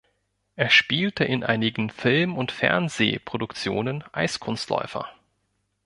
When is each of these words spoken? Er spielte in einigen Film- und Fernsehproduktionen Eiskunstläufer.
Er 0.55 0.71
spielte 0.71 1.25
in 1.25 1.43
einigen 1.43 1.91
Film- 1.91 2.35
und 2.35 2.51
Fernsehproduktionen 2.51 4.03
Eiskunstläufer. 4.13 5.07